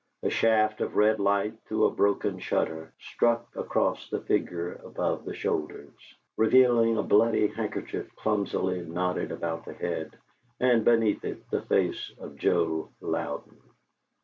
[0.23, 5.33] A shaft of red light through a broken shutter struck across the figure above the
[5.35, 5.93] shoulders,
[6.37, 10.15] revealing a bloody handkerchief clumsily knotted about the head,
[10.59, 13.61] and, beneath it, the face of Joe Louden.